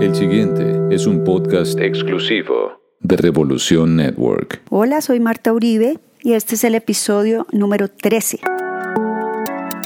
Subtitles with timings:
[0.00, 4.62] El siguiente es un podcast exclusivo de Revolución Network.
[4.70, 8.38] Hola, soy Marta Uribe y este es el episodio número 13.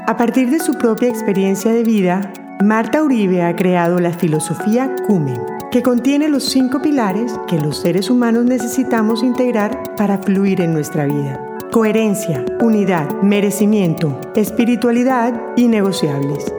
[0.06, 2.30] A partir de su propia experiencia de vida,
[2.62, 5.40] Marta Uribe ha creado la filosofía Cumen,
[5.70, 11.06] que contiene los cinco pilares que los seres humanos necesitamos integrar para fluir en nuestra
[11.06, 11.40] vida.
[11.70, 16.52] Coherencia, unidad, merecimiento, espiritualidad y negociables.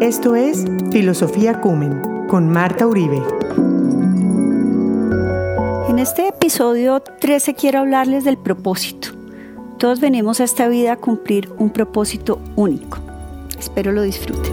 [0.00, 3.22] Esto es Filosofía Cumen con Marta Uribe.
[5.88, 9.08] En este episodio 13 quiero hablarles del propósito.
[9.78, 12.98] Todos venimos a esta vida a cumplir un propósito único.
[13.58, 14.52] Espero lo disfruten.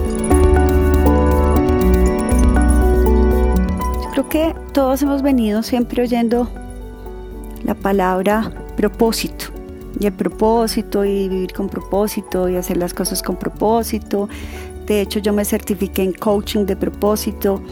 [4.02, 6.48] Yo creo que todos hemos venido siempre oyendo
[7.64, 9.46] la palabra propósito.
[9.98, 14.28] Y el propósito y vivir con propósito y hacer las cosas con propósito.
[14.86, 17.62] De hecho, yo me certifiqué en coaching de propósito,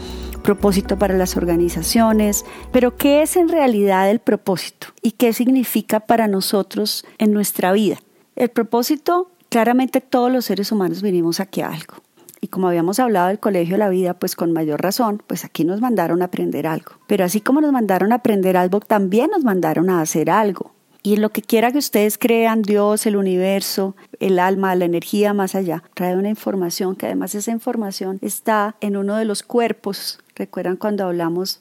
[0.43, 2.45] propósito para las organizaciones.
[2.71, 4.87] Pero, ¿qué es en realidad el propósito?
[5.01, 7.97] ¿Y qué significa para nosotros en nuestra vida?
[8.35, 11.95] El propósito, claramente todos los seres humanos vinimos aquí a algo.
[12.41, 15.63] Y como habíamos hablado del colegio de la vida, pues con mayor razón, pues aquí
[15.63, 16.91] nos mandaron a aprender algo.
[17.07, 20.71] Pero así como nos mandaron a aprender algo, también nos mandaron a hacer algo.
[21.05, 25.53] Y lo que quiera que ustedes crean, Dios, el universo, el alma, la energía más
[25.53, 30.19] allá, trae una información que además esa información está en uno de los cuerpos.
[30.33, 31.59] ¿Recuerdan cuando hablamos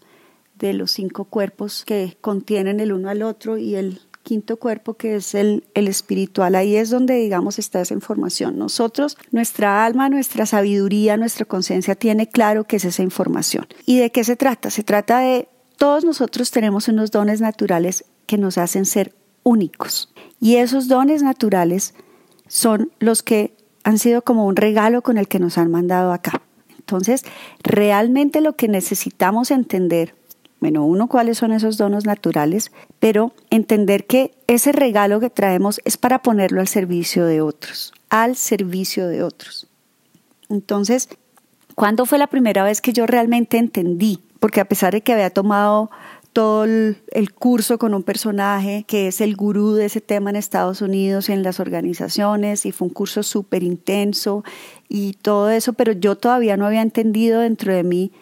[0.55, 5.17] de los cinco cuerpos que contienen el uno al otro y el quinto cuerpo que
[5.17, 6.55] es el, el espiritual?
[6.55, 8.56] Ahí es donde, digamos, está esa información.
[8.61, 13.67] Nosotros, nuestra alma, nuestra sabiduría, nuestra conciencia tiene claro que es esa información.
[13.87, 14.71] ¿Y de qué se trata?
[14.71, 20.12] Se trata de todos nosotros tenemos unos dones naturales que nos hacen ser únicos.
[20.41, 21.95] Y esos dones naturales
[22.48, 26.43] son los que han sido como un regalo con el que nos han mandado acá.
[26.79, 27.25] Entonces,
[27.62, 30.15] realmente lo que necesitamos entender,
[30.61, 35.97] bueno, uno, cuáles son esos dones naturales, pero entender que ese regalo que traemos es
[35.97, 39.69] para ponerlo al servicio de otros, al servicio de otros.
[40.49, 41.09] Entonces,
[41.75, 44.21] ¿cuándo fue la primera vez que yo realmente entendí?
[44.39, 45.91] Porque a pesar de que había tomado
[46.32, 46.97] todo el,
[47.34, 51.43] curso con un personaje que es el gurú de ese tema en Estados Unidos, en
[51.43, 54.44] las organizaciones, y fue un curso súper intenso
[54.88, 58.12] y todo eso, pero yo todavía no había entendido dentro de mí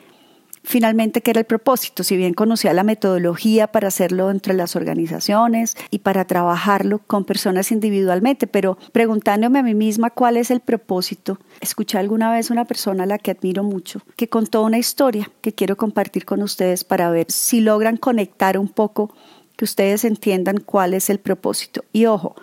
[0.62, 5.76] finalmente qué era el propósito, si bien conocía la metodología para hacerlo entre las organizaciones
[5.90, 11.38] y para trabajarlo con personas individualmente, pero preguntándome a mí misma cuál es el propósito,
[11.60, 15.52] escuché alguna vez una persona a la que admiro mucho que contó una historia que
[15.52, 19.14] quiero compartir con ustedes para ver si logran conectar un poco,
[19.56, 21.84] que ustedes entiendan cuál es el propósito.
[21.92, 22.34] Y ojo,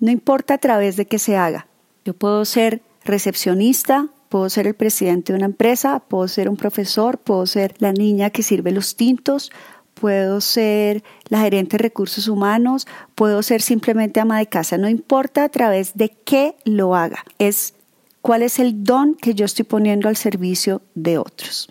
[0.00, 1.66] no importa a través de qué se haga,
[2.04, 7.18] yo puedo ser recepcionista, Puedo ser el presidente de una empresa, puedo ser un profesor,
[7.18, 9.52] puedo ser la niña que sirve los tintos,
[9.92, 15.44] puedo ser la gerente de recursos humanos, puedo ser simplemente ama de casa, no importa
[15.44, 17.74] a través de qué lo haga, es
[18.22, 21.70] cuál es el don que yo estoy poniendo al servicio de otros.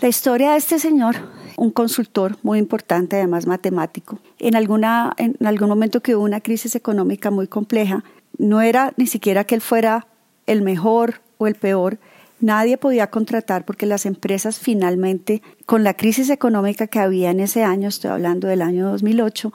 [0.00, 1.16] La historia de este señor,
[1.56, 6.76] un consultor muy importante, además matemático, en, alguna, en algún momento que hubo una crisis
[6.76, 8.04] económica muy compleja,
[8.38, 10.06] no era ni siquiera que él fuera
[10.46, 11.98] el mejor el peor,
[12.40, 17.64] nadie podía contratar porque las empresas finalmente, con la crisis económica que había en ese
[17.64, 19.52] año, estoy hablando del año 2008,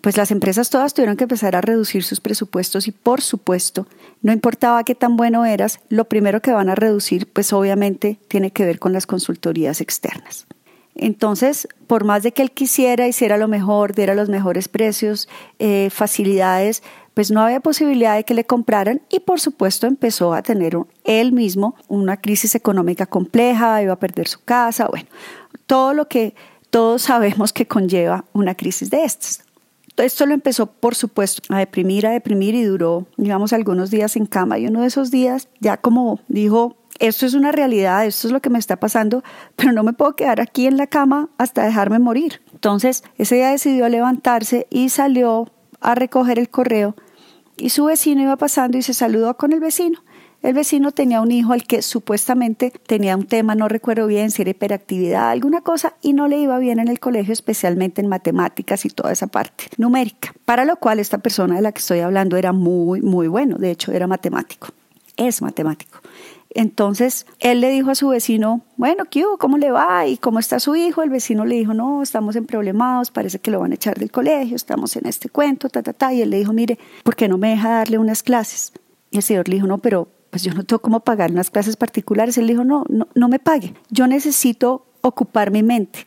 [0.00, 3.86] pues las empresas todas tuvieron que empezar a reducir sus presupuestos y por supuesto,
[4.22, 8.52] no importaba qué tan bueno eras, lo primero que van a reducir pues obviamente tiene
[8.52, 10.46] que ver con las consultorías externas.
[10.94, 15.88] Entonces, por más de que él quisiera, hiciera lo mejor, diera los mejores precios, eh,
[15.90, 16.82] facilidades,
[17.14, 21.32] pues no había posibilidad de que le compraran y por supuesto empezó a tener él
[21.32, 25.08] mismo una crisis económica compleja, iba a perder su casa, bueno,
[25.66, 26.34] todo lo que
[26.70, 29.44] todos sabemos que conlleva una crisis de estas.
[29.96, 34.24] Esto lo empezó, por supuesto, a deprimir, a deprimir y duró, digamos, algunos días en
[34.24, 34.58] cama.
[34.58, 38.40] Y uno de esos días ya como dijo, esto es una realidad, esto es lo
[38.40, 39.22] que me está pasando,
[39.54, 42.40] pero no me puedo quedar aquí en la cama hasta dejarme morir.
[42.52, 45.50] Entonces, ese día decidió levantarse y salió
[45.82, 46.94] a recoger el correo
[47.56, 50.00] y su vecino iba pasando y se saludó con el vecino.
[50.42, 54.42] El vecino tenía un hijo al que supuestamente tenía un tema, no recuerdo bien si
[54.42, 58.84] era hiperactividad, alguna cosa, y no le iba bien en el colegio, especialmente en matemáticas
[58.84, 60.34] y toda esa parte numérica.
[60.44, 63.70] Para lo cual esta persona de la que estoy hablando era muy, muy bueno, de
[63.70, 64.68] hecho era matemático,
[65.16, 66.00] es matemático.
[66.54, 70.06] Entonces él le dijo a su vecino, bueno, ¿qué ¿Cómo le va?
[70.06, 71.02] ¿Y cómo está su hijo?
[71.02, 74.10] El vecino le dijo, no, estamos en problemados, parece que lo van a echar del
[74.10, 76.12] colegio, estamos en este cuento, ta, ta, ta.
[76.12, 78.72] Y él le dijo, mire, ¿por qué no me deja darle unas clases?
[79.10, 81.76] Y el señor le dijo, no, pero pues yo no tengo cómo pagar unas clases
[81.76, 82.38] particulares.
[82.38, 83.74] Él dijo, no, no, no me pague.
[83.90, 86.04] Yo necesito ocupar mi mente.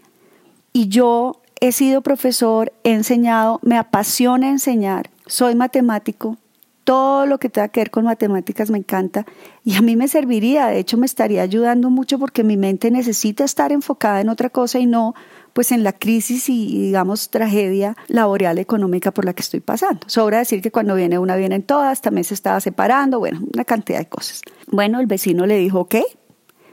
[0.73, 6.37] Y yo he sido profesor, he enseñado, me apasiona enseñar, soy matemático,
[6.85, 9.25] todo lo que tenga que ver con matemáticas me encanta
[9.63, 13.43] y a mí me serviría, de hecho me estaría ayudando mucho porque mi mente necesita
[13.43, 15.15] estar enfocada en otra cosa y no
[15.51, 20.01] pues en la crisis y digamos tragedia laboral económica por la que estoy pasando.
[20.07, 23.99] Sobra decir que cuando viene una vienen todas, también se estaba separando, bueno, una cantidad
[23.99, 24.41] de cosas.
[24.67, 25.95] Bueno, el vecino le dijo, ok.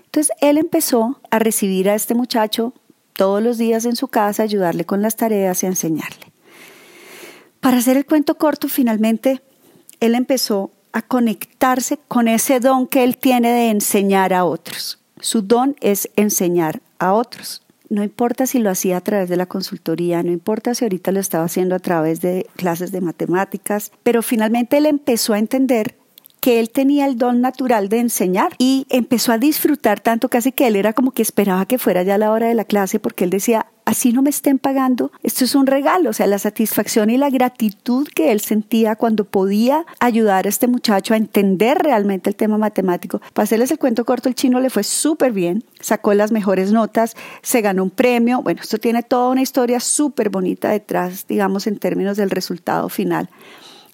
[0.06, 2.74] Entonces él empezó a recibir a este muchacho
[3.14, 6.32] todos los días en su casa, ayudarle con las tareas y a enseñarle.
[7.60, 9.42] Para hacer el cuento corto, finalmente
[10.04, 14.98] él empezó a conectarse con ese don que él tiene de enseñar a otros.
[15.20, 17.62] Su don es enseñar a otros
[17.92, 21.20] no importa si lo hacía a través de la consultoría, no importa si ahorita lo
[21.20, 25.94] estaba haciendo a través de clases de matemáticas, pero finalmente él empezó a entender
[26.42, 30.66] que él tenía el don natural de enseñar y empezó a disfrutar tanto casi que
[30.66, 33.30] él era como que esperaba que fuera ya la hora de la clase porque él
[33.30, 37.16] decía, así no me estén pagando, esto es un regalo, o sea, la satisfacción y
[37.16, 42.34] la gratitud que él sentía cuando podía ayudar a este muchacho a entender realmente el
[42.34, 43.20] tema matemático.
[43.34, 47.14] Para hacerles el cuento corto, el chino le fue súper bien, sacó las mejores notas,
[47.42, 51.78] se ganó un premio, bueno, esto tiene toda una historia súper bonita detrás, digamos, en
[51.78, 53.28] términos del resultado final.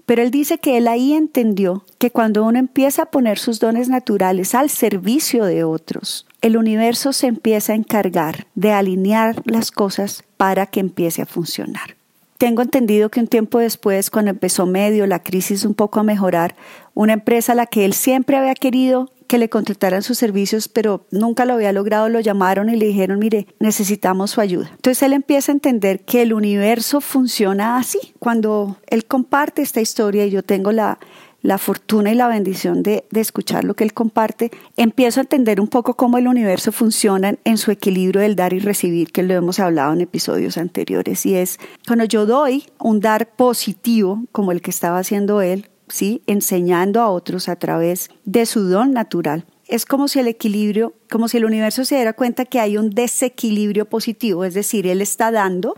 [0.08, 3.90] Pero él dice que él ahí entendió que cuando uno empieza a poner sus dones
[3.90, 10.25] naturales al servicio de otros, el universo se empieza a encargar de alinear las cosas
[10.38, 11.96] para que empiece a funcionar.
[12.38, 16.56] Tengo entendido que un tiempo después, cuando empezó medio la crisis un poco a mejorar,
[16.94, 21.06] una empresa a la que él siempre había querido que le contrataran sus servicios, pero
[21.10, 24.70] nunca lo había logrado, lo llamaron y le dijeron, mire, necesitamos su ayuda.
[24.75, 28.14] Entonces él empieza a entender que el universo funciona así.
[28.19, 30.98] Cuando él comparte esta historia y yo tengo la,
[31.42, 35.60] la fortuna y la bendición de, de, escuchar lo que él comparte, empiezo a entender
[35.60, 39.34] un poco cómo el universo funciona en su equilibrio del dar y recibir, que lo
[39.34, 41.26] hemos hablado en episodios anteriores.
[41.26, 46.23] Y es cuando yo doy un dar positivo, como el que estaba haciendo él, ¿sí?
[46.26, 49.44] enseñando a otros a través de su don natural.
[49.67, 52.90] Es como si el equilibrio, como si el universo se diera cuenta que hay un
[52.90, 55.76] desequilibrio positivo, es decir, él está dando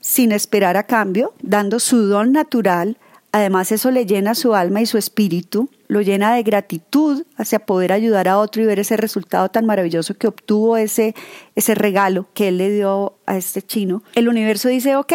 [0.00, 2.96] sin esperar a cambio, dando su don natural,
[3.32, 7.92] además eso le llena su alma y su espíritu, lo llena de gratitud hacia poder
[7.92, 11.14] ayudar a otro y ver ese resultado tan maravilloso que obtuvo ese,
[11.54, 14.02] ese regalo que él le dio a este chino.
[14.14, 15.12] El universo dice, ok,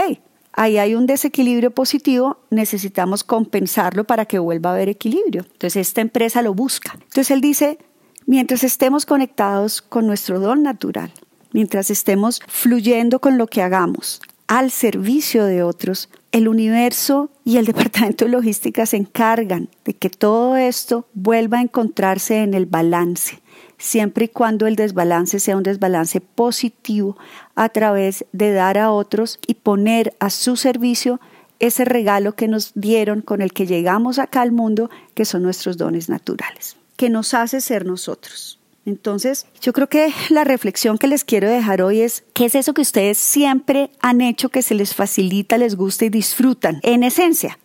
[0.54, 5.46] ahí hay un desequilibrio positivo, necesitamos compensarlo para que vuelva a haber equilibrio.
[5.52, 6.94] Entonces esta empresa lo busca.
[6.94, 7.80] Entonces él dice,
[8.26, 11.12] mientras estemos conectados con nuestro don natural,
[11.52, 17.66] mientras estemos fluyendo con lo que hagamos al servicio de otros, el universo y el
[17.68, 23.43] departamento de logística se encargan de que todo esto vuelva a encontrarse en el balance
[23.84, 27.18] siempre y cuando el desbalance sea un desbalance positivo
[27.54, 31.20] a través de dar a otros y poner a su servicio
[31.60, 35.78] ese regalo que nos dieron con el que llegamos acá al mundo, que son nuestros
[35.78, 38.58] dones naturales, que nos hace ser nosotros.
[38.86, 42.74] Entonces, yo creo que la reflexión que les quiero dejar hoy es, ¿qué es eso
[42.74, 46.80] que ustedes siempre han hecho que se les facilita, les gusta y disfrutan?
[46.84, 47.60] En esencia,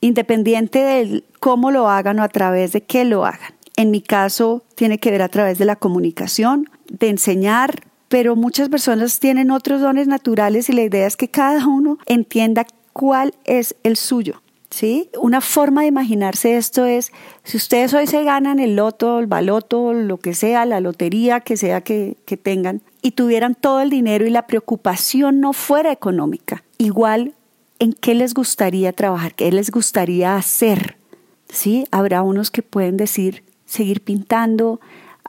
[0.00, 3.51] independiente de cómo lo hagan o a través de qué lo hagan.
[3.82, 8.68] En mi caso, tiene que ver a través de la comunicación, de enseñar, pero muchas
[8.68, 13.74] personas tienen otros dones naturales y la idea es que cada uno entienda cuál es
[13.82, 14.40] el suyo.
[14.70, 15.10] ¿Sí?
[15.20, 17.10] Una forma de imaginarse esto es,
[17.42, 21.56] si ustedes hoy se ganan el loto, el baloto, lo que sea, la lotería que
[21.56, 26.62] sea que, que tengan, y tuvieran todo el dinero y la preocupación no fuera económica,
[26.78, 27.34] igual
[27.80, 30.98] en qué les gustaría trabajar, qué les gustaría hacer.
[31.48, 31.84] ¿Sí?
[31.90, 34.80] Habrá unos que pueden decir, seguir pintando,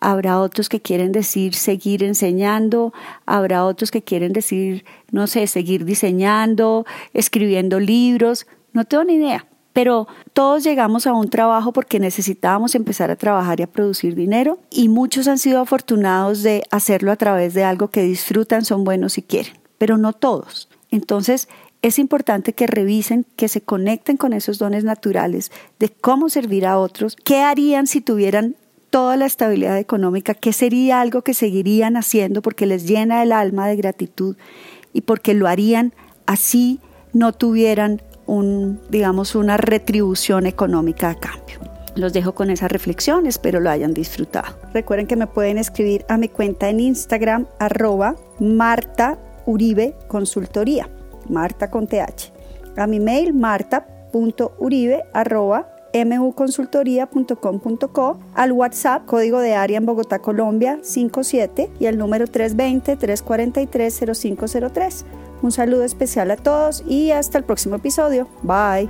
[0.02, 2.94] habrá otros que quieren decir seguir enseñando,
[3.26, 9.48] habrá otros que quieren decir, no sé, seguir diseñando, escribiendo libros, no tengo ni idea.
[9.72, 14.60] Pero todos llegamos a un trabajo porque necesitábamos empezar a trabajar y a producir dinero
[14.70, 19.18] y muchos han sido afortunados de hacerlo a través de algo que disfrutan, son buenos
[19.18, 20.70] y quieren, pero no todos.
[20.92, 21.48] Entonces,
[21.84, 26.80] es importante que revisen, que se conecten con esos dones naturales de cómo servir a
[26.80, 28.56] otros, qué harían si tuvieran
[28.90, 33.68] toda la estabilidad económica, qué sería algo que seguirían haciendo porque les llena el alma
[33.68, 34.38] de gratitud
[34.94, 35.94] y porque lo harían
[36.26, 36.80] así
[37.12, 41.60] no tuvieran un, digamos, una retribución económica a cambio.
[41.96, 44.58] Los dejo con esa reflexión, espero lo hayan disfrutado.
[44.74, 50.88] Recuerden que me pueden escribir a mi cuenta en Instagram, arroba Marta Uribe Consultoría.
[51.30, 52.34] Marta con TH.
[52.78, 61.70] A mi mail marta.uribe arroba muconsultoría.com.co, al WhatsApp, código de área en Bogotá, Colombia 57
[61.80, 65.06] y el número 320-343-0503.
[65.44, 68.28] Un saludo especial a todos y hasta el próximo episodio.
[68.42, 68.90] Bye.